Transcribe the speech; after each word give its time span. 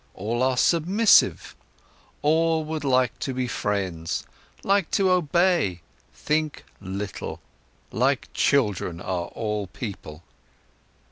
All 0.15 0.41
are 0.41 0.57
submissive, 0.57 1.55
all 2.23 2.65
would 2.65 2.83
like 2.83 3.19
to 3.19 3.35
be 3.35 3.47
friends, 3.47 4.23
like 4.63 4.89
to 4.89 5.11
obey, 5.11 5.81
think 6.11 6.65
little. 6.81 7.39
Like 7.91 8.27
children 8.33 8.99
are 8.99 9.27
all 9.27 9.67
people." 9.67 10.23